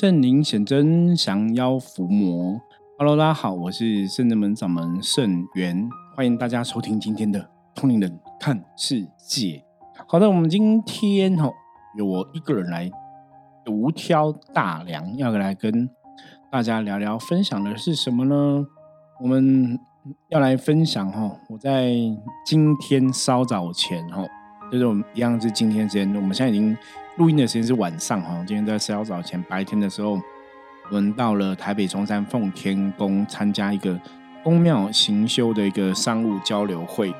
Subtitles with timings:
[0.00, 2.58] 圣灵显真，降妖伏魔。
[2.96, 9.62] Hello，大家好，我是圣人门掌门圣元，欢迎大家收听今天的通灵人看世界。
[10.08, 11.50] 好的，我们今天哈
[11.98, 12.90] 由我一个人来
[13.62, 15.86] 独挑大梁，要来跟
[16.50, 18.66] 大家聊聊，分享的是什么呢？
[19.20, 19.78] 我们
[20.30, 21.92] 要来分享哈，我在
[22.46, 24.24] 今天稍早前哈。
[24.72, 26.74] 就是我们一样是今天时间，我们现在已经
[27.20, 28.42] 录音的时间是晚上哈。
[28.46, 30.18] 今天在稍早前白天的时候，
[30.88, 34.00] 我们到了台北中山奉天宫参加一个
[34.42, 37.12] 宫庙行修的一个商务交流会。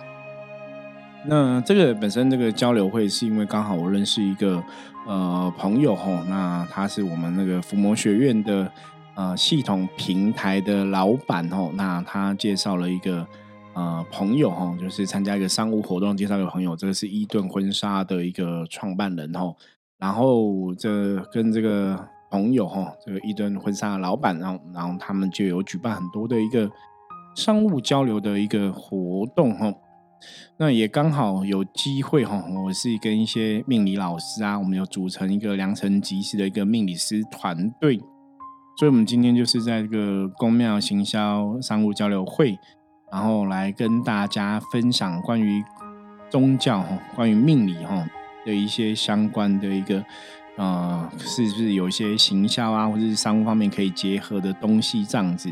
[1.26, 4.64] 那这个本身这个交流会是因为刚好我认识一个
[5.06, 8.72] 呃朋友哈，那他是我们那个伏魔学院的
[9.14, 13.26] 呃系统平台的老板哦，那他介绍了一个。
[13.72, 19.54] 呃，朋友哈，就是参加一个商务活动，介绍一个朋友，这个是伊顿婚纱的一个创办人哈。
[20.00, 26.70] 然后这跟这个朋友哈，这个伊顿婚纱的老板，然后然后他们就有举办很多的一个
[27.36, 29.72] 商务交流的一个活动哈。
[30.58, 37.98] 那也刚好有机会哈，我是跟一些命理老师啊，我们有组成一个良辰吉时的一个命理师团队，
[38.78, 42.58] 所以我们今天就是在这个宫庙行销商务交流会。
[43.12, 45.64] 然后来跟大家分享关于
[46.30, 48.06] 宗教哈，关于命理哈
[48.44, 50.04] 的一些相关的一个
[50.56, 55.50] 呃，是不是有一些行销啊，或者是商务方面可以结合的东西这样子？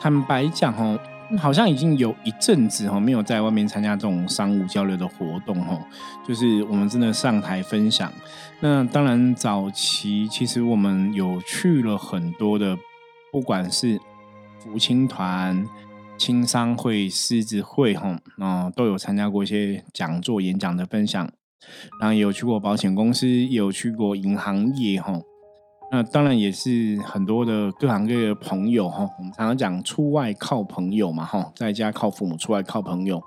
[0.00, 0.98] 坦白讲哦，
[1.38, 5.80] 好像已经有一阵子哦没有在外面参加这种商务交流的活动哦，
[6.26, 8.12] 就是我们真的上台分享。
[8.60, 12.76] 那当然早期其实我们有去了很多的，
[13.30, 14.00] 不管是。
[14.58, 15.64] 福清团、
[16.18, 21.30] 青商会、狮子会，哈，啊，都有参加过一些讲座、演讲的分享，
[22.00, 25.20] 然后也有去过保险公司，也有去过银行业，哈，
[25.90, 33.22] 那当然也是很多的各行各业的朋友，哈，我们常常讲出外靠朋友嘛，哈，在家靠父母，出外靠朋友，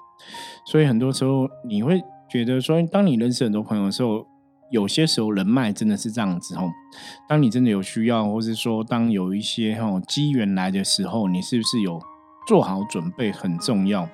[0.66, 4.26] 所以很多时候你会觉得说，当你认识很多朋友的时候。
[4.72, 6.70] 有些时候人脉真的是这样子吼，
[7.28, 12.00] 当你真的有需要，或是说当有一些吼机缘来的时候，你是不是有
[12.50, 14.10] 做好准备很重要？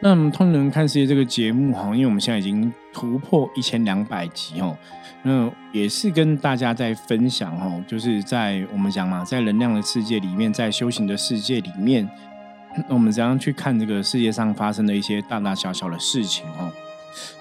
[0.00, 4.74] 那我们《通人看世界》这个节目哈，因为我们现在已经突破一千两百集哦，
[5.22, 12.08] 那也是跟大家在分享哈，就是在我们讲嘛，在能量的世界里面，在修行的世界里面，
[12.88, 16.72] 我们怎样去看这个世界上发生的一些大大小小的事情哦。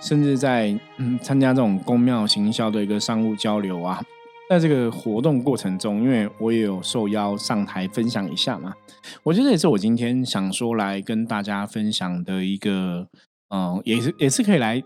[0.02, 4.04] 甚至在嗯参加这种宫庙行销的一个商务交流啊，
[4.50, 8.74] 在这个活动过程中，因为我也有受邀上台分享一下嘛，
[9.22, 13.08] 我觉得也是我今天想说来跟大家分享的一个，
[13.54, 14.82] 嗯，也是也是可以来，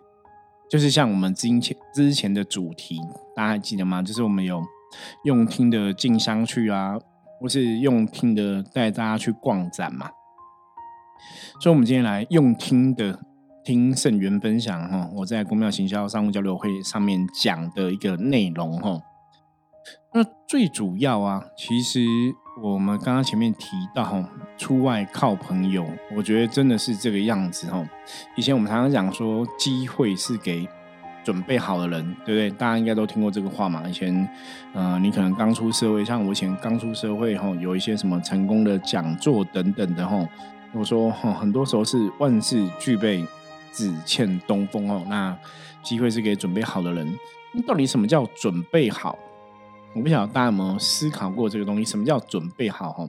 [0.69, 3.00] 就是像我们之前之前的主题，
[3.34, 4.01] 大家还记得吗？
[4.01, 4.62] 就是我们有
[5.24, 7.00] 用听的进香去啊，
[7.40, 10.09] 或是用听的带大家去逛展嘛，
[11.62, 13.18] 所以我们今天来用听的。
[13.66, 19.00] 听圣元分享哈，我在公庙行销商务交流会上面讲的一个内容哈。
[20.16, 22.00] 那最主要啊，其实
[22.62, 24.24] 我们刚刚前面提到，
[24.57, 25.85] 出外靠朋友，
[26.16, 27.84] 我觉得真的是这个样子哦。
[28.35, 30.68] 以前我们常常讲说，机会是给
[31.24, 32.50] 准备好的人，对不对？
[32.51, 33.84] 大家应该都听过这个话嘛。
[33.90, 34.29] 以前，
[34.74, 40.24] 呃，你可能刚出社会，像我以前刚出社会哈，有一些什么成功的讲座等等的哈。
[40.74, 43.25] 我说哈，很多时候是万事俱备。
[43.75, 45.35] 只欠东风哦，那
[45.81, 47.12] 机会是给准备好的人。
[47.53, 49.18] 那到底什么叫准备好？
[49.95, 51.85] 我不晓得大家有没有思考过这个东西？
[51.85, 52.91] 什么叫准备好？
[52.91, 53.07] 哈，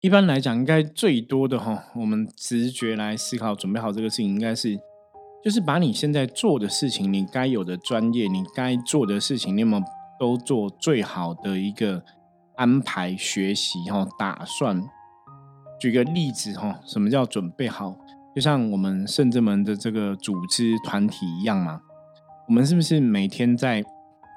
[0.00, 4.78] 一般来讲，应该最多的哈，我们直觉来思考准备好这个事情，应该是
[5.42, 9.82] 就是把你现在做的事情，你该有的专业，你该做的事情，你有没有
[10.18, 12.04] 都做最好的一个
[12.54, 14.82] 安排、学习哈、打算。
[15.80, 17.96] 举个例子哈，什么叫准备好？
[18.34, 21.80] 就像我们圣智门的这个组织团体一样嘛，
[22.46, 23.84] 我们是不是每天在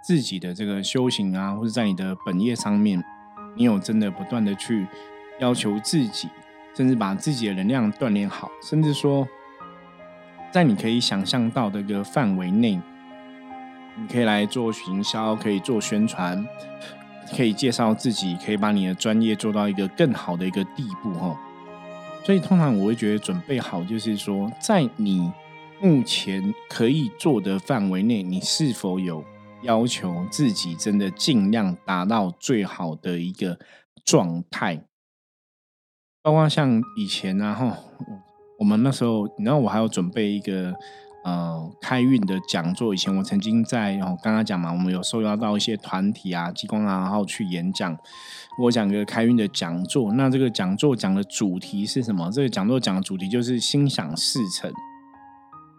[0.02, 3.04] 自己的这个修行啊，或者在你的本业上面，
[3.56, 4.88] 你有真的不断的去
[5.40, 6.30] 要求自己，
[6.76, 9.28] 甚至把自己的能量锻炼好，甚至说，
[10.52, 12.80] 在你可以想象到的一个范围内，
[13.98, 16.46] 你可以来做行销，可以做宣传，
[17.36, 21.38] 可以介绍自己，可以把你的专业做到一个更好的一个地步，哈。
[22.24, 25.32] 所以通常我会觉得准备好，就是说，在你
[25.82, 29.24] 目前可以做的范围内，你是否有
[29.64, 33.60] 要求自己真的尽量达到最好的一个
[34.06, 34.84] 状态？
[36.22, 37.78] 包括像以前啊，哈，
[38.60, 40.76] 我们那时候，然后我还要准备一个
[41.24, 42.94] 呃开运的讲座。
[42.94, 47.98] 以前我曾经在哦刚刚讲嘛，我们有受邀到一些团体啊、机关啊，然后去演讲。
[48.62, 52.30] 我讲个开运的讲座，那这个讲座讲的主题是什么？
[52.30, 54.70] 这个讲座讲的主题就是心想事成。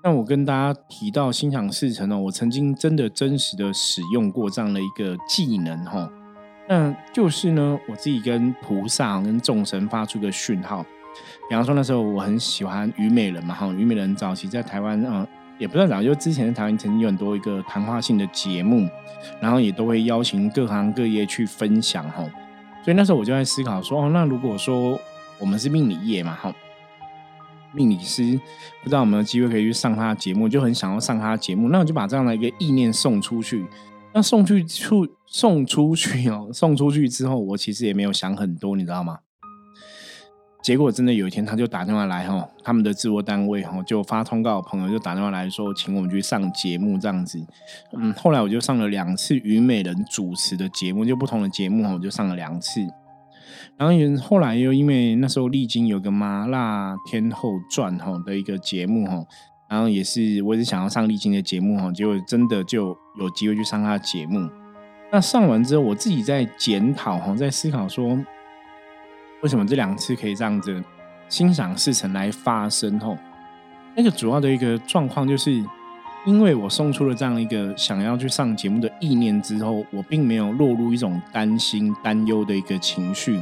[0.03, 6.11] 那我跟大家提到心想事成呢，我曾经真的真实的使用过这样的一个技能哈。
[6.67, 10.83] 那就是呢，我自己跟菩萨跟众神发出个讯号。
[11.49, 15.27] 比方说那时候我很喜欢虞美人嘛哈，虞美人早期在台湾啊，
[15.59, 18.89] 也不算早，就之前在台湾曾经有很多一个谈话性的节目，
[19.39, 22.25] 然后也都会邀请各行各业去分享哈。
[22.83, 24.99] 所以那时候我就在思考说，哦，那如果说
[25.39, 26.55] 我们是命理业嘛，哈，
[27.73, 28.39] 命理师
[28.83, 33.67] 不知道有没有机会可以去上他的节目，就很想要上他的节目，那我就把这样的一个意念送出去。
[34.13, 39.19] 那送去出送出去哦，送出去之后，我其实也没有想很多，你知道吗？
[40.63, 47.41] 结果真的有一天，他就打电话来哈，他们的制作单位哈就发通告，朋友就打电话来说，请我们去上节目这样子。
[47.97, 52.87] 嗯，后来我就上了两次虞美人主持的节目，就不同的节目哈，我就上了两次。
[53.77, 59.25] 然后也后来又因为那时候历经有个麻辣天后传哈的一个节目哈，
[59.69, 64.49] 然后也是我也是想要上历经的节目哈，结果真的就有机会去上他的节目。
[65.13, 68.19] 那上完之后，我自己在检讨哈，在思考说。
[69.43, 70.85] 为什么这两次可以这样子
[71.31, 73.01] 心想事成来发生？
[73.01, 73.17] 吼，
[73.97, 75.65] 那个主要的一个状况，就是
[76.27, 83.41] 因为我送出了这样一个想要去上节目的意念之后，我并没有落入一种担心、担忧的一个情绪。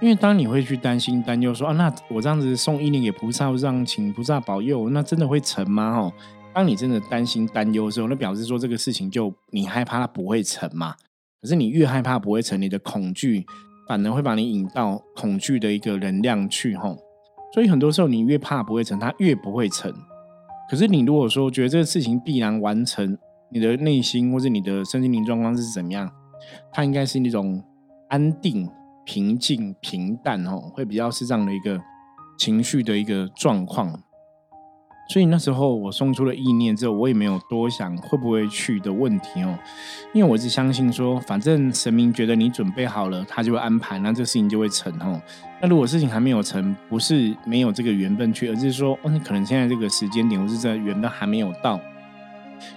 [0.00, 5.94] 因为当你会去担心、担忧，说啊，那我这样子送意念给菩萨，让请菩萨保佑，那真的会成吗？
[5.94, 6.12] 吼，
[6.52, 10.94] 当你真的担心、担忧的时候，那表示说这个事情就你害怕它不会成嘛。
[11.40, 13.46] 可是你越害怕不会成，你的恐惧。
[13.88, 16.98] 反而会把你引到恐惧的一个能量去，吼。
[17.54, 19.94] 所以很多时候你越怕不会成，它越不会成。
[20.68, 23.16] 可是你如果说觉得这个事情必然完成，
[23.50, 26.10] 你的内心或者你的身心灵状况是怎么样？
[26.72, 27.62] 它应该是那种
[28.08, 28.68] 安定、
[29.04, 31.80] 平静、平淡，哦，会比较是这样的一个
[32.38, 34.00] 情绪的一个状况。
[35.08, 39.56] 所以那时候我送出了意念之后，我也没有多想会不会去的问题哦，
[40.12, 45.20] 因为我是相信说，反正神明觉得你准备好了，他就会安排，那这个事情就会成哦。
[45.62, 51.80] 那如果事情还没有成，不是没有这个缘分去，而是说，哦，你可能现在这个时间点或是这缘分还没有到。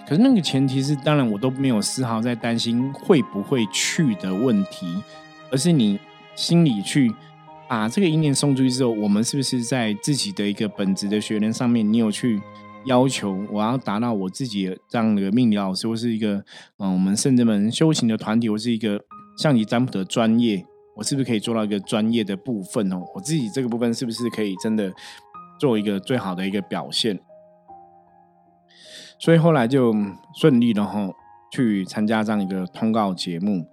[0.06, 5.02] 可是那个前提是，当然我都没有丝毫在担心会不会去的问题，
[5.50, 5.98] 而是你
[6.36, 7.12] 心里去。
[7.70, 12.42] 把这个意念送出去之后，我们是不是在自己的一个本职的学员上面，你有去
[12.84, 16.44] 要求我要达到我自己这样的命理老师，或是一个
[16.78, 19.00] 嗯，我们圣者们修行的团体，或是一个
[19.38, 23.04] 象棋占卜的专业，我是不是可以做到一个专业的部分哦？
[23.14, 24.92] 我自己这个部分是不是可以真的
[25.60, 27.20] 做一个最好的一个表现？
[29.20, 29.94] 所以后来就
[30.34, 31.08] 顺利的哈，
[31.52, 33.64] 去参加这样一个通告节目。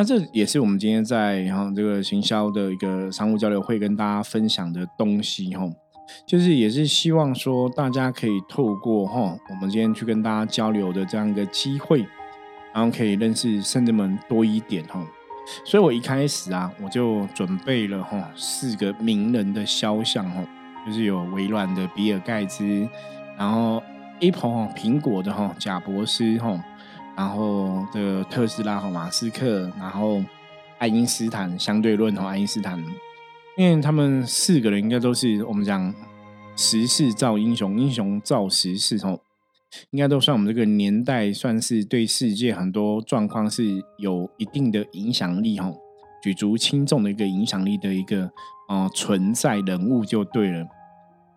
[0.00, 5.70] 那这也是我们今天在哈这个行销的一个商务交流会跟大家分享的东西哈，
[6.26, 12.06] 就是也是希望说大家可以透过哈我们今天去跟大家交流的这样一个机会，
[12.72, 15.06] 然后可以认识圣人们多一点哈。
[15.66, 20.42] 所以我一开始啊，我就准备了哈四个名人的肖像哈，
[20.86, 22.88] 就是有微软的比尔盖茨，
[23.36, 23.82] 然后
[24.20, 26.58] Apple 苹果的哈贾博士哈。
[27.16, 30.22] 然后这个特斯拉哈马斯克，然后
[30.78, 32.82] 爱因斯坦相对论哈爱因斯坦，
[33.56, 35.94] 因为他们四个人应该都是我们讲
[36.56, 39.20] 时势造英雄，英雄造时势吼，
[39.90, 43.64] 应该都算我们这个年代算是对世界很多状况是
[43.98, 45.70] 有一定的影响力哈，
[46.22, 48.30] 举足轻重的一个影响力的一个
[48.68, 50.66] 哦存在人物就对了。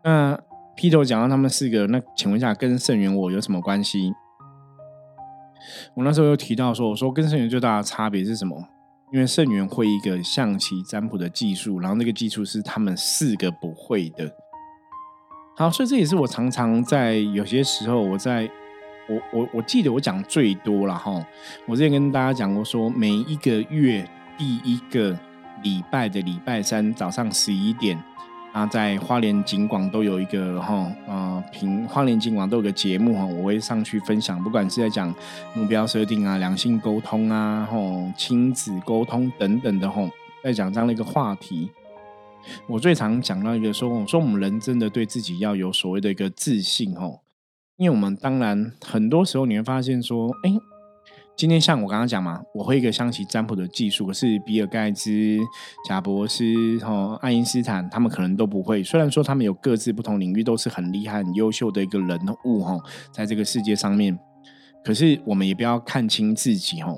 [0.03, 0.39] 那
[0.75, 4.13] 劈头讲到他们四个，那请问一下，跟圣元我有什么关系？
[5.95, 8.67] 我那时候有提到说，我说跟圣元最大的差别是什么？
[9.11, 14.31] 因为圣元会一个象棋占卜的技术，然后那个技术是他们四个不会的。
[15.55, 18.49] 好，所以这也是我常常在有些时候，我在
[19.07, 21.23] 我我我记得我讲最多了哈。
[21.67, 25.15] 我之前跟大家讲过，说每一个月第一个
[25.61, 28.03] 礼拜的礼拜三早上十一点。
[28.53, 35.13] 那在花莲景广都有一个哈呃平花莲景广都有个节目哈，我会上去分享，不管是在讲
[35.55, 40.07] 目标设定啊、两性沟通啊、吼亲子沟通等等的吼，
[40.43, 41.71] 在讲这样的一个话题。
[42.67, 47.21] 我最常讲到一个说，我说我们人真的对自己要有所谓的一个自信吼，
[47.77, 50.51] 因为我们当然很多时候你会发现说，哎，
[51.35, 55.39] 今天像我刚刚讲嘛，我会一个象棋占卜的技术，可是比尔盖茨、
[55.87, 58.83] 贾博士、哈爱因斯坦他们可能都不会。
[58.83, 62.77] 虽然说他们有各自不同领域都是很厉害、很优秀的一个人物哈，
[63.11, 64.17] 在这个世界上面，
[64.85, 66.95] 可是我们也不要看清自己哈。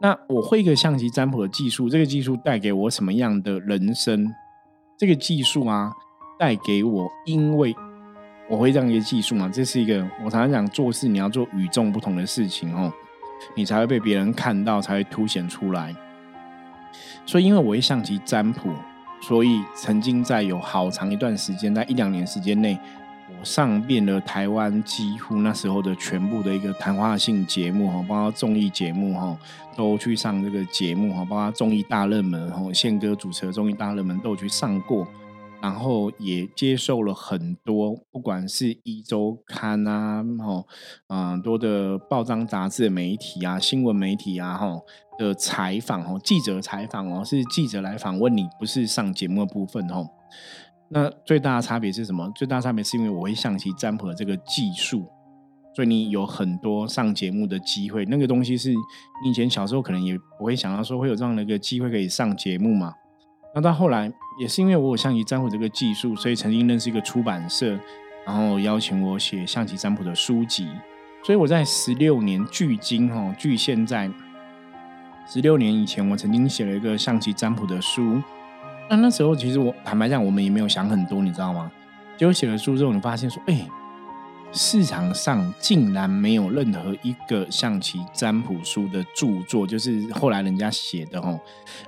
[0.00, 4.32] 那我会一个象棋占卜的技术，这个技术带给我什么样的人生？
[4.98, 5.92] 这个技术啊，
[6.38, 7.74] 带给我，因为
[8.48, 12.90] 我会这样一个技术嘛，这是一个我常常讲做事你要做与众不同的事情哦。
[13.56, 15.94] 你才会被别人看到，才会凸显出来。
[17.26, 18.70] 所以，因为我会象棋占卜，
[19.22, 22.78] 所以曾经在有好长一段时间，在一两年时间内，
[23.28, 29.36] 我上遍了台湾几乎那时候的全部的一个谈话性节目哈，包括综艺节目哈，
[29.74, 35.06] 都去上这个节目哈，包括综艺大热门哈，宪哥主持的综艺大热门都有去上过。
[35.64, 40.68] 然后也接受了很多，不管是一周刊啊，吼，
[41.08, 44.84] 嗯，多的报章杂志的媒体啊，新闻媒体啊，吼
[45.18, 50.06] 的采访哦，记者采访哦，是记者来访问你，不是上节目的部分哦。
[50.90, 52.30] 那最大的差别是什么？
[52.34, 55.06] 最大差别是因为我会象棋占卜的这个技术，
[55.74, 58.04] 所以你有很多上节目的机会。
[58.04, 62.92] 那个东西是你以前小时候可能也不会想到说会有这样的一个机会可以上节目嘛。
[63.54, 64.12] 那到后来。
[64.36, 67.78] 也是因为我有象棋占卜这个技术，所以曾经认识一个出版社，
[68.26, 70.68] 然后邀请我写象棋占卜的书籍。
[71.22, 74.10] 所以我在十六年距今哦，距现在
[75.24, 78.20] 十六年以前，我曾经写了一个象棋占卜的书。
[78.90, 81.70] 那那时候其实我坦白讲，我们也没有想很多，你知道吗？
[82.16, 83.64] 结果写了书之后，你发现说，哎。
[84.54, 91.38] 市场上竟然没有任何一个象棋占卜书的著作，就是后来人家写的哦。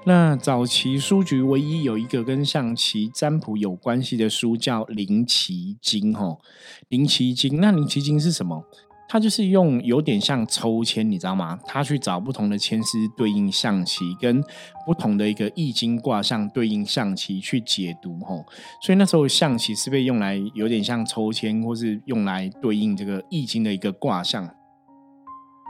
[0.05, 6.39] 那早期书局唯一有一个跟象棋占卜有关系的书叫《灵奇经》哦，
[6.89, 8.65] 《灵奇经》那《灵奇经》是什么？
[9.09, 11.59] 他就是用有点像抽签，你知道吗？
[11.65, 14.43] 他去找不同的签师对应象棋，跟
[14.85, 18.45] 不同的一个易经卦象对应象棋去解读吼。
[18.83, 24.51] 所以那时候象棋是被用来有点像抽签，或是用来对应这个易经的一个卦象。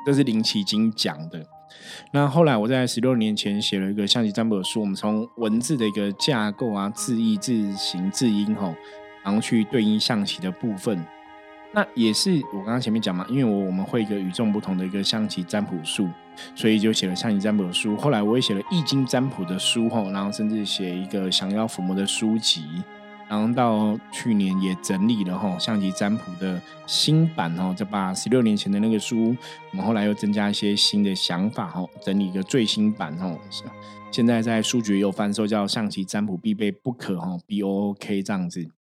[0.07, 1.45] 这是林奇经讲的。
[2.13, 8.75] 那后来我在十六年前写了一个象棋占卜的书，我们从文字的一个架构啊、字义、字形、字音吼，
[9.25, 11.05] 然后去对应象棋的部分。
[11.77, 16.09] 那也是我刚刚前面讲嘛，因为我我们会一个与众不同的一个象棋占卜术，
[16.55, 17.95] 所以就写了象棋占卜的书。
[17.99, 22.65] 后来我也写了易经占卜的书吼，然后甚至写一个降妖伏魔的书籍，
[23.29, 29.37] 然后到去年也整理了吼象棋占卜的新版吼，就把十六年前的那个书，
[29.71, 33.39] 我们后来又增加一些新的想法吼，整理一个最新版吼，
[34.11, 38.71] 现在在书局有贩售，叫象棋占卜必备不可吼，B O O K 这样子。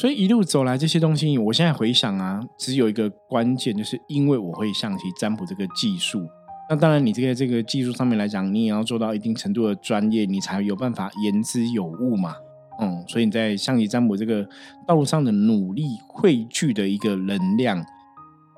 [0.00, 6.26] 所以一路走来这些东西，我现在回想啊，只有一个关键，就是因为我会象棋占卜这个技术。
[6.70, 12.34] 那当然，你这个这个技术上面来讲，你也要做到一定程度的专业，你才有办法言之有物嘛。
[12.80, 14.48] 嗯，所以你在象棋占卜这个
[14.86, 17.84] 道路上的努力汇聚的一个能量，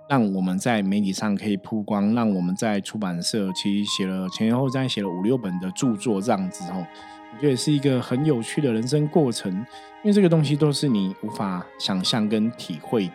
[0.08, 6.86] 让我们在媒体上可以曝光，让我们在出版社其实写了前前后后写了五六本的著作这样子哦。
[7.34, 13.14] 我觉得是一个很有趣的人生过程，因为这个东西都是你无法想象跟体会的。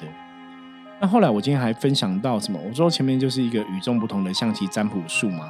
[0.99, 2.59] 那后来我今天还分享到什么？
[2.67, 5.49] 我说前面就是一个与众不同的象棋占卜术嘛。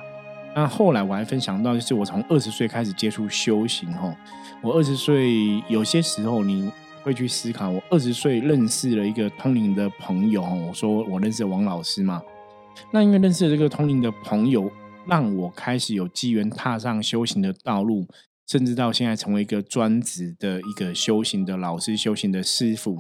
[0.54, 4.14] 那后来我还分享到，就是我从二十岁开始接触修行吼。
[4.62, 6.72] 我二十岁有些时候你
[7.04, 12.22] 会去思考，我二十岁认识了一个通灵的朋友我说我认识王老师嘛。
[12.92, 14.70] 那因为认识了这个通灵的朋友，
[15.06, 18.06] 让我开始有机缘踏上修行的道路。
[18.48, 22.96] 甚至到现在成为一个专职的一个修行的老师、修行的师傅。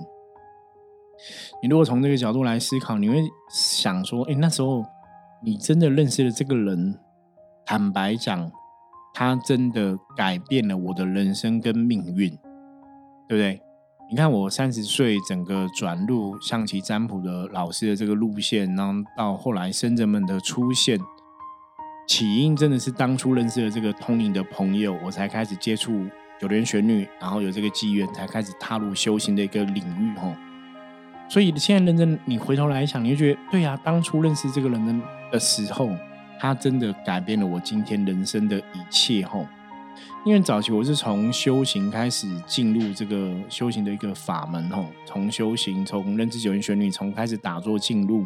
[1.64, 3.16] 你如果从这个角度来思考，你会
[3.50, 4.86] 想说：，哎，那时候
[5.42, 7.00] 你真的认识了这个人，
[7.66, 8.52] 坦白讲，
[9.14, 12.30] 他真的改变了我的人生跟命运，
[13.28, 13.62] 对不对？
[14.12, 21.00] 你看，我三十岁整个转入象棋占卜的老师的这个路线，然后到后来僧人们的出现。
[22.08, 26.06] 起因真的是当初认识了这个通灵的朋友，我才开始接触
[26.40, 30.34] 九连玄女，然后有这个机缘，才开始踏入修行的一个领域吼。
[31.30, 35.92] 所以现在认真，你回头来想，你就觉得对呀，当初认识这个人的的时候，
[36.40, 39.46] 他真的改变了我今天人生的一切吼。
[40.26, 48.26] 因为早期我是从修行开始进入这个修行的一个法门吼，从修行，从认知九连玄女，从开始打坐进入。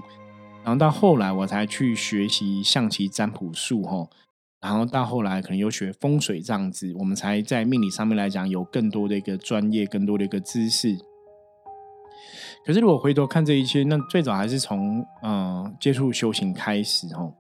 [0.63, 4.09] 然后到后来，我才去学习象棋占卜术，吼。
[4.61, 10.95] 然后到后来，可能又学风水这样子，我们才在命理上面来讲有更多的一个专业，更多的一个知识。
[12.63, 17.33] 可是如果回头看这一切，那最早还是从嗯接触修行开始哦。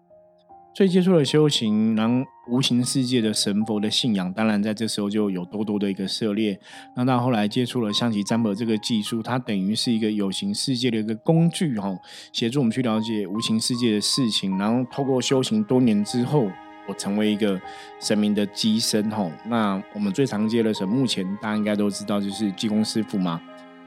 [0.73, 6.57] 所以接触了修行，然后无形世界的神佛的信仰，当然在这时候就有多多的一个涉猎。
[6.95, 11.93] 那到后来接触了象棋占卜这个技术，它等于是一个有形世界的一个工具哈，
[12.31, 14.57] 协助我们去了解无形世界的事情。
[14.57, 16.49] 然后透过修行多年之后，
[16.87, 17.59] 我成为一个
[17.99, 19.29] 神明的机身哈。
[19.47, 23.41] 那我们最常接的神，目前大家应该都知道，就是济公师傅嘛。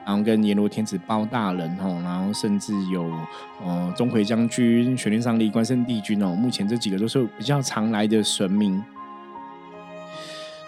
[0.06, 3.10] 然后跟阎罗天子包大人吼，然后甚至有
[3.64, 8.82] 呃钟馗将军、玄天上帝、关圣帝君哦，目前这几个都是比较常来的神明。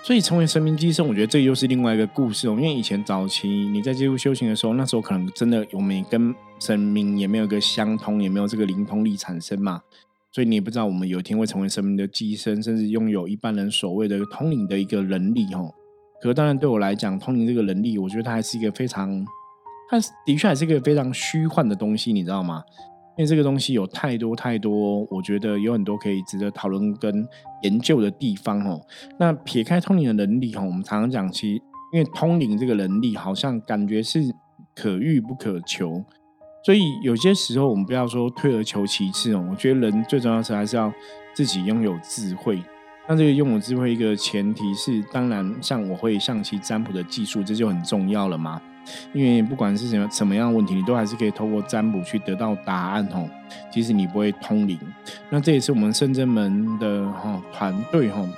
[0.02, 2.52] 所以成为神明机身，我觉得这又是另外一个故事哦。
[2.52, 9.83] 因为以前早期你在接触修行的时候，那时候可能真的我们跟神明也没有一个相通，也没有这个灵通力产生嘛，
[10.31, 15.75] 所以你也不知道我们有一天会成为神明的机身，甚至拥有一般人所谓的通灵的一个能力哦。
[16.20, 19.25] 可是当然，对我来讲，通灵这个能力，我觉得它还是一个非常，
[19.88, 22.62] 它的确还是一个非常虚幻的东西，你知道吗？
[23.18, 27.26] 因为这个东西有太多太多，我觉得有很多可以值得讨论跟
[27.62, 28.78] 研究的地方哦。
[29.18, 34.20] 那撇开通灵的能力哦，我们常常讲，其实因为通灵这个能力好像感觉是
[34.75, 36.04] 可遇不可求，
[36.62, 39.49] 所以有些时候我们不要说退而求其次哦。
[39.50, 40.92] 我觉得人最重要的是还是要
[41.32, 42.61] 自己拥有智慧。
[43.09, 48.61] 那这个用我智慧一个前提是，当然像我会象棋占卜的技术，这就很重要了嘛。
[49.13, 53.29] 因为不管是什么什么样的问题，你都还是可以透过占卜去得到答案哦。
[53.71, 54.79] 即使你不会通灵，
[55.31, 58.29] 那这也是我们圣真门的哈团队哈，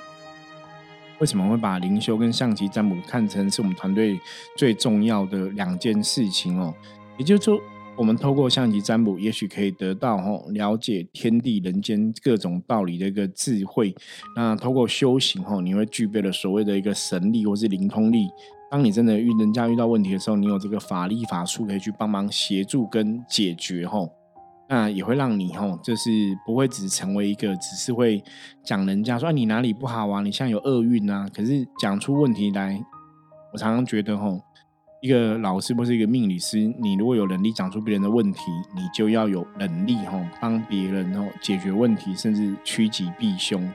[1.19, 4.19] 为什么会把灵修跟象棋占卜看成是我们团队
[4.55, 6.73] 最重要的两件事情哦？
[7.17, 7.59] 也就是说。
[7.99, 13.93] 我们透过象棋占卜，也许可以得到吼了解天地人间各种道理的一个智慧。
[14.37, 18.29] 那透过修行吼，你会具备了所谓的一个神力或是灵通力。
[18.71, 24.09] 当你真的遇人家遇到问题的时候，你有这个法力法术可以去帮忙协助跟解决吼。
[24.69, 26.09] 那也会让你吼，就是
[26.45, 28.23] 不会只成为一个只是会
[28.63, 31.27] 讲人家说你哪里不好啊，你现在有厄运啊。
[31.35, 32.81] 可是讲出问题来，
[33.51, 34.39] 我常常觉得吼。
[35.01, 38.41] 一个老师或是一个命理师，你如果有能力讲出别人的问题，
[38.75, 43.71] 你就要有能力哈帮别人哦解决问题，甚至趋吉避凶。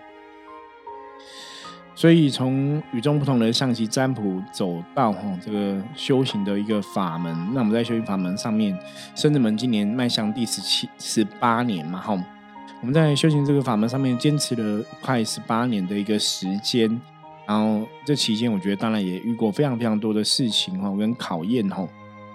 [1.95, 8.79] 所以从与众不同的象棋占卜走到哈这个修行的一个法门，那我们在修行法门上面，
[9.15, 12.23] 深圳门今年迈向第十七十八年嘛哈，
[12.83, 17.01] 我们在修行这个法门上面坚持了快十八年的一个时间。
[17.47, 21.87] 然后这期间，我觉得当然也遇过非常非常多的事情哈，跟考验哈。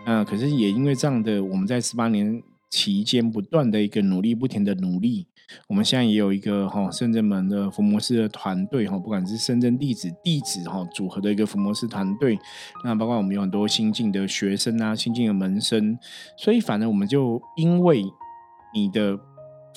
[0.05, 5.25] 那可是也因为这样的，我们在十八年期间不断的一个努力，不停的努力，
[5.67, 12.37] 我们现在也有一个哈深圳门的伏摩师的团队哈，不管是深圳弟子弟子哈组合的一个伏摩师团队，
[12.83, 15.97] 那包括我们有很多新进的学生啊，新进的门生，
[16.37, 18.03] 所以反正我们就因为
[18.73, 19.19] 你的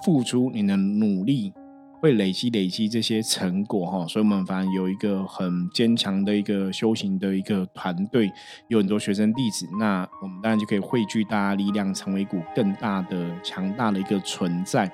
[0.04, 1.52] 付出，你的努力。
[2.02, 8.28] 会累积累积这些成果哈，所以我们反正有一个很坚强的一个修行的一个团队，
[8.66, 14.90] 有很多学生弟子，那我们当然就可以汇聚大家力量，成为一股更大的、强大的一个存在。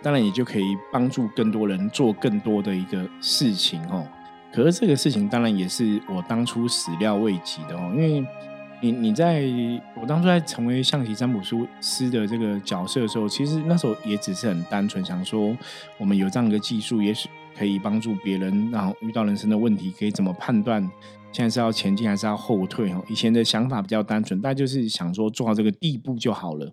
[0.00, 4.06] 当然也就可以帮助更多人做更多的一个事情哦。
[4.52, 8.24] 可是这个事情当然也是我当初始料未及的哦，因为。
[8.82, 9.42] 你你在
[10.00, 15.54] 我当初在成为象棋占卜师师的这个角色的时候，其实那时候也只是很单纯想说，
[15.98, 20.82] 我们有这样一个技术，也许可以帮助别人，然后遇到人生的问题，可以怎么判断
[21.30, 22.90] 现在是要前进还是要后退？
[22.92, 26.72] 哦，以前的想法比较单纯，大家就是想说做到这个地步就好了。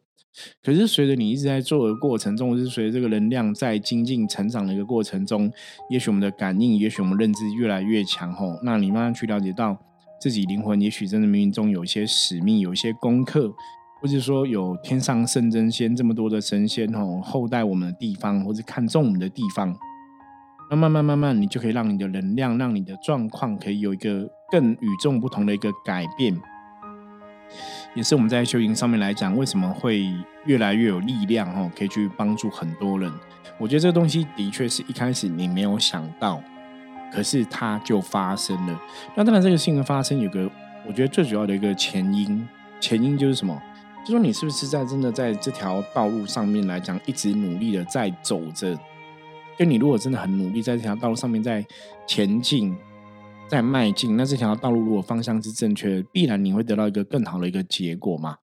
[0.64, 5.52] 可是随着你一直在做的过程中，是随着这个能量在精进成长的一个过程中，
[5.90, 9.78] 也许我们的感应，也许我们认知越来越强，吼，那你慢慢去了解到。
[10.20, 13.54] 自己灵魂也许真的冥冥中有一些使命，有一些功课，
[14.02, 19.76] 或者说有天上圣真仙这么多的神仙哦，厚待我们的地方，或者看重我们的地方，
[20.70, 26.36] 那慢慢慢慢，你就可以让你的能量，让你的状况可以有一个更与众不同的一个改变。
[27.96, 30.04] 也是我们在修行上面来讲，为什么会
[30.46, 33.12] 越来越有力量哦，可以去帮助很多人。
[33.58, 36.42] 我觉得这个东西的确是一开始你没有想到。
[37.12, 38.82] 可是它就发生了。
[39.16, 40.50] 那当然，这个事情的发生有个，
[40.88, 42.48] 我觉得最主要的一个前因，
[42.80, 43.62] 前因就是什么？
[44.06, 48.78] 就说你是不是在真的在这条道路上面来讲，一直努力的在走着？
[49.58, 51.66] 就你如果真的很努力在这条道路上面在
[52.06, 52.76] 前进。
[53.50, 58.36] 在迈进，那这条道路如果方向是正确，必然你会得到一个更好的一个结果嘛？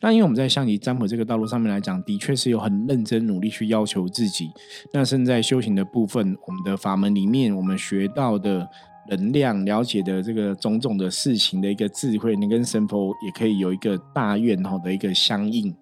[0.00, 4.50] 那因为我们在象棋占卜这个道路上面来讲，的确是有很认真努力去要求自己。
[4.92, 8.68] 那甚至在修行的部分，我们的法门里面，我们学到的
[9.08, 15.74] 能量，了解的这个种种的事情的一个智慧，你跟神佛也可以有一个大愿吼的一个相应。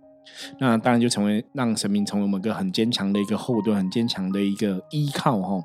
[0.59, 5.65] 那当然就成为让神明成为我们一个很坚强的一个后盾，很坚强的一个依靠吼。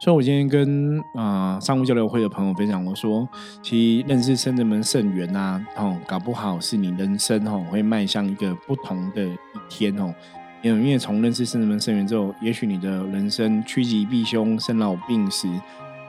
[0.00, 3.28] 所以，我今天跟啊商务交流会的朋友分享，我说，
[3.62, 9.36] 其实认识圣人门圣缘呐，哦，搞不好是你人生哦会迈向一个不同的一
[9.68, 10.14] 天哦。
[10.62, 15.48] 因为从认识圣人门圣缘之后，也许你的人生趋吉避凶、生老病死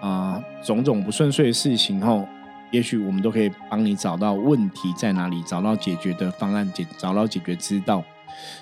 [0.02, 2.28] 啊，种种不顺遂的事情哦，
[2.71, 8.04] 也许我们都可以帮你找到问题在哪里，找到解决的方案，解找到解决之道。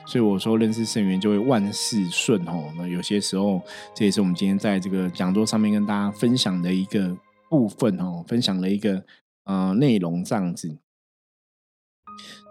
[0.05, 2.71] 所以我说，认识圣元就会万事顺哦。
[2.77, 3.61] 那有些时候，
[3.95, 7.17] 这也是我们今天在这个讲座上面跟大家分享的一个
[7.49, 9.03] 部分哦，分享的一个
[9.45, 10.77] 呃内容这样子。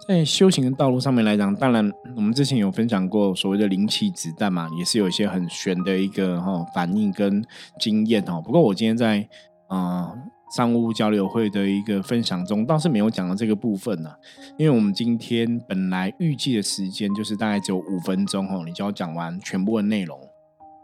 [0.09, 7.45] 在修行的道路上面来讲，当然我们之前有分享过所谓的灵气子弹嘛，也是有一些很玄的一个哈反应跟
[7.81, 8.41] 经验哦。
[8.45, 9.29] 不过我今天在
[9.69, 10.15] 啊。
[10.55, 14.11] 商务交流会的一个分享中，倒是没有讲到这个部分呢，
[14.57, 20.19] 因为我们今天本来预计的时间就是大概只有五分钟哦，你就要讲完全部的内容。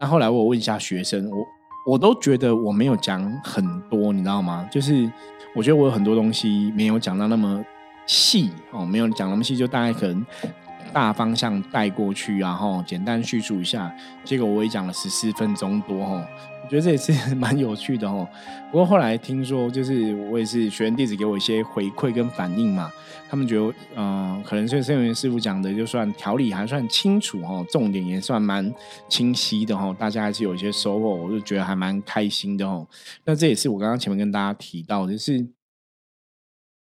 [0.00, 1.46] 那后来我问一下学生，我
[1.92, 4.68] 我都觉得我没有讲很多，你知道吗？
[4.70, 5.10] 就是
[5.54, 7.64] 我觉得我有很多东西没有讲到那么
[8.04, 10.26] 细哦，没有讲那么细，就大概可能
[10.92, 13.94] 大方向带过去，然后简单叙述一下，
[14.24, 16.26] 结果我也讲了十四分钟多哦。
[16.72, 18.26] 觉得这也是 蛮有趣的哦。
[18.70, 22.90] 不过后来听说，就是我也是学员弟子给我一些回馈跟反应嘛，
[23.28, 28.72] 他们觉得，嗯，可能是圣元师傅讲的，就算条理还算清楚哦，重点也算蛮
[29.06, 32.88] 清晰的哦，大家还是有一些收获，我就觉得还蛮开心的哦。
[33.26, 35.46] 那这也是我刚刚前面跟大家提到，就是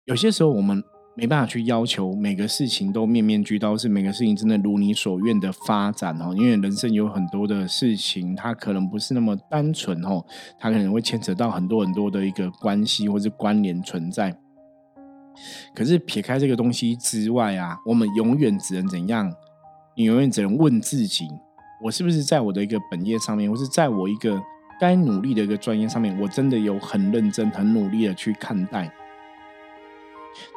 [0.06, 0.82] 有些时候我们。
[1.18, 6.34] 没办法去要求每个事情都面面俱到，是每个事情真的如你所愿的发展哦。
[6.36, 10.22] 因为人生有很多的事情，它可能不是那么单纯哦，
[10.58, 14.36] 它可能会牵扯到很多很多的一个关系或是关联存在。
[15.74, 19.32] 可是撇开这个东西之外啊，我们永远只能怎样？
[19.96, 21.26] 你永远只能问自己：
[21.82, 24.38] 我是不是在我的一个本业上面，或是在我一个
[24.78, 28.92] 该努力的一个专业上面，我真的有很认真、很努力的去看待？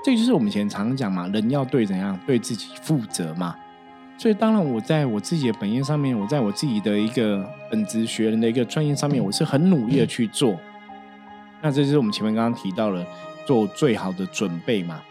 [0.04, 3.56] 这就是我们以前常讲嘛，人要对怎样对自己负责嘛。
[4.18, 10.60] 所以当然，我在我自己的本业上面，我在我自己的一个本职学人的一个专业上面，我是很努力的去做。
[11.62, 13.06] 那这就是我们前面刚刚提到了
[13.46, 15.02] 做最好的准备嘛。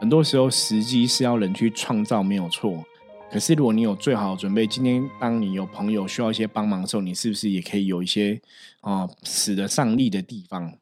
[0.00, 2.84] 很多时候时机是要人去创造，没有错。
[3.30, 8.40] 可是如果你有最好的准备，今天当你有朋友需要一些帮忙的时候，你是不是也可以有一些
[8.80, 10.72] 啊使得上力的地方？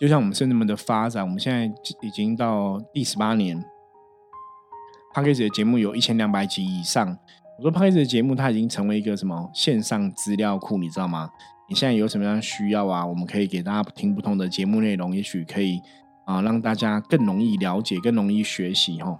[0.00, 1.64] 就像我们圣人们的发展，我们现在
[2.00, 3.58] 已经到第十八年
[5.12, 7.18] p a c k a g e 的节目有一千两百集以上。
[7.58, 11.28] 我说 p a c k a g e 的节目它已经成为一个什么线上资料库，你知道吗？
[11.68, 13.04] 你现在有什么样需要啊？
[13.04, 15.80] 我们可以给大家听不同的节目内容，也许可以
[16.26, 19.18] 啊让大家更容易了解、更容易学习哈。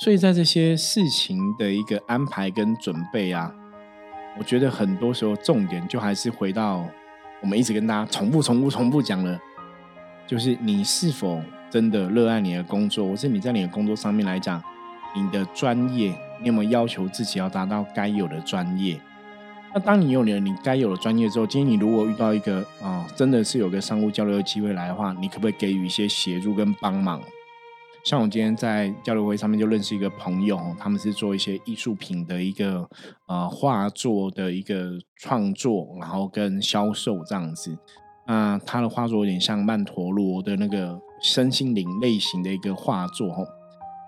[0.00, 3.54] 所以在这些事情的一个安排跟准备啊，
[4.38, 6.82] 我觉得很多时候重点就还是回到。
[7.42, 9.38] 我们一直跟大家重复、重复、重复讲了，
[10.26, 14.62] 就是你是否真的热爱你的工作，或是你在你的工作上面来讲，
[15.14, 18.98] 你的专业，你有没有要求自己要达到该有的专业？
[19.74, 27.20] 那当你有了你该有的专业之后，今天你如果遇到一个啊，真的是有个商务交流的机会来的话，你可不可以给予一些协助跟帮忙？
[28.04, 32.88] 像我今天在交流会上面就认识一个朋友，他们是做一些艺术品的一个
[33.28, 37.78] 呃画作的一个创作，然后跟销售这样子。
[38.26, 43.44] 那他的画作有点像曼陀罗的那个身心灵类型的一个画作，吼。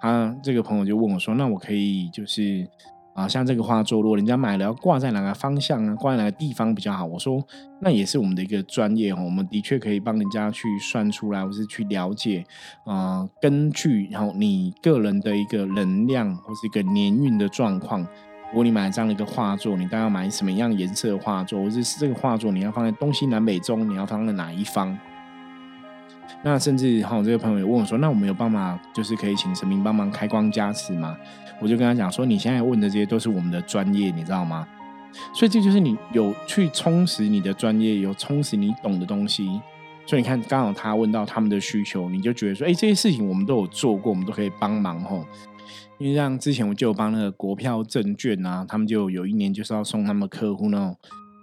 [0.01, 2.69] 他这个朋友就问我说：“那我可以就是？”
[3.15, 5.95] 啊，像这个画作，如果人家买了，要挂在哪个方向啊？
[5.95, 7.05] 挂在哪个地方比较好？
[7.05, 7.41] 我说，
[7.81, 9.19] 那也是我们的一个专业哦。
[9.25, 12.45] 我们的确可以帮人家去算出来，或是去了解
[12.85, 24.99] 啊，根据然后你个人的一个能量或是一个年运的状况，如果你买这样的一个画作，你大概要买什么样颜色的画作，或者是这个画作你要放在东西南北中，你要放在哪一方？
[26.45, 31.17] 那甚至哈，这个朋友也问我说，那我们有办法就是可以请神明帮忙开光加持吗？
[31.59, 34.69] 我就跟他讲说，你现在问的这些都是我们的专业，你知道吗？
[35.35, 39.61] 所以这就是你有去充实你的专业，有充实你懂的东西。
[40.05, 45.25] 所以你看，刚好他问到他们的需求，你就觉得说，哎，这些事情我们都有做过，我们都可以帮忙吼。
[45.97, 50.95] 因为像之前我就有帮那个国票证券啊，他们就有一年就是要送他们客户那种。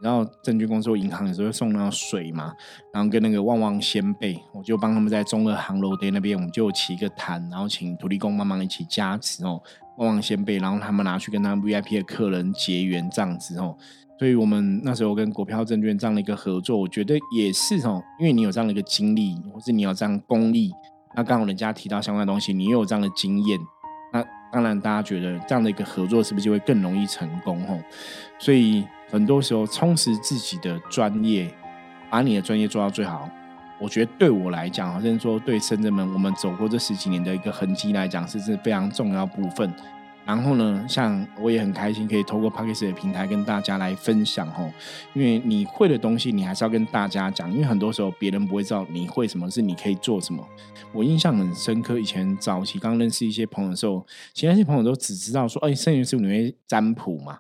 [0.01, 2.53] 然后证券公司、银行有时候会送那种水嘛，
[2.93, 9.61] 然后跟那个旺旺仙贝，我就帮他们在中二航楼店那边，我们就起一个坛，然后请土地公帮忙一起加持哦，
[9.97, 13.77] 旺旺仙贝，然后他们拿去跟他们 VIP 的客人结缘这样子哦。
[14.17, 20.71] 所以我们那时候跟国票证券这样的一个合作，我觉得也是哦，因为你有这样的一个经历，或是你有这样功力，
[21.15, 23.59] 那刚好人家提到相关的东西，你又有这样的经验，
[24.13, 27.81] 那当然大家觉得这样的一个合作是不是就会更容易成功哦？
[28.37, 31.53] 所以很多时候充实自己的专业，
[32.09, 33.29] 把你的专业做到最好，
[33.79, 39.71] 我觉得对我来讲，好像说对深圳们我们走过这十几年的一个痕迹来讲，是是非常重要部分。
[40.23, 44.71] 然后呢，像我也很开心，可以透过 p a c k e s 的平台跟大家来分享哦，
[45.13, 50.47] 因为你会的东西，你还是要跟大家讲，因为很多时候别人不会知道你会什么，是你可以做什么。
[50.93, 57.39] 我印象很深刻，以前早期刚认识一些朋友的时候，其他些朋友都只知道说，哎，圣元师傅你会占卜嘛？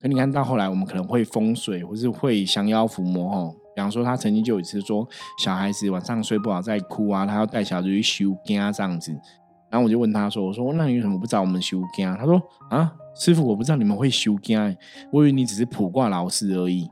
[0.00, 3.56] 可你看到后来，我们可能会风水，或是会降妖伏魔吼。
[3.74, 5.06] 比方说，他曾经就有一次说，
[5.42, 9.12] 小孩子晚上睡不好在哭啊，他要带小孩子去修家这样子。
[9.70, 14.58] 然后我就问他说：“我说那你为什么不找我们修家？”他说：“啊，师傅，我不知道你们会修经，
[15.12, 16.88] 我以为你只是普卦老师而已，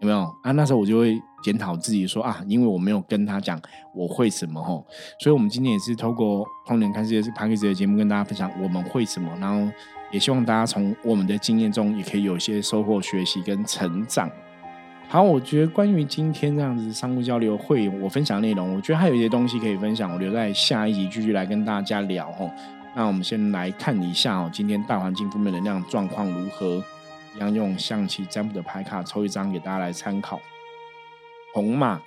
[0.00, 3.60] 有没有？”啊，那时候我就会检讨自己说：“啊，因为我没有跟他讲
[3.94, 4.86] 我会什么吼，
[5.18, 9.70] 所以我们今天也是透过通年看世界是 p a c k a g e 的节目跟大家分享我们会什么，然后
[10.10, 14.30] 也希望大家从我们的经验中也可以有一些收获、学习跟成长。”
[15.08, 22.50] 好，我觉得关于今天这样子商务交流会，我分享内容，我觉得还有一些东西可以分享，我留在下一集继续来跟大家聊吼。
[22.94, 26.82] 那我们先来看一下哦，今天大环境负面能量状况如何？
[27.34, 30.38] 一样用象棋占卜的牌卡抽一张给大家来参考。
[31.52, 32.00] 红马，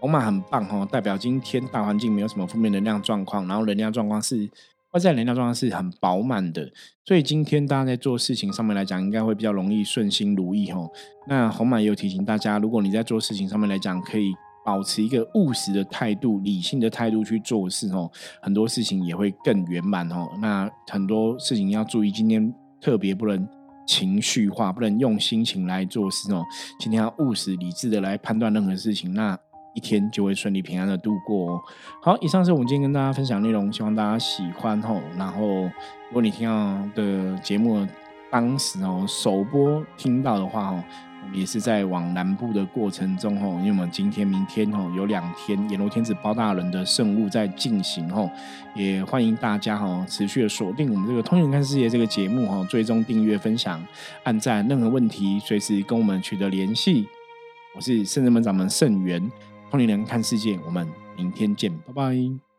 [0.00, 4.50] 红马很棒哦，代表今天大环境没有什么负面能量状况，然后能量状况是。
[4.92, 6.70] 外在能量状况是很饱满的，
[7.04, 10.88] 所以今天大家在做事情上面来讲，应该会比较容易顺心如意哦。
[11.26, 14.32] 那红马也有提醒大家，如果你在做事情上面来讲，可以
[14.64, 18.08] 保持一个务实的态度、理性的态度去做事哦，
[18.40, 20.28] 很多事情也会更圆满哦。
[20.40, 23.44] 那很多事情要注意，今天特别不能
[23.86, 26.44] 情绪化，不能用心情来做事哦。
[26.78, 29.38] 今天要务实理智的来判断任何事情，那。
[29.76, 31.60] 一天就会顺利平安的度过哦。
[32.00, 35.00] 好，以上是我们今天跟大家分享内容，希望大家喜欢哦。
[35.18, 37.84] 然后，如果你听到的节目
[38.30, 40.84] 当时哦首播听到的话哦，
[41.32, 48.30] 也是在往南部的过程中吼，因为我们今天、明天吼有两天阎罗天子包大人的圣物在进行吼，
[48.74, 53.84] 也欢迎大家哈持续的锁定我们这个通灵看世界这个节目哈，追踪订阅、分享、
[54.22, 57.08] 按赞，任何问题随时跟我们取得联系。
[57.74, 59.30] 我是圣人门掌门圣元。
[59.70, 62.53] 通灵人看世界，我们明天见，拜拜。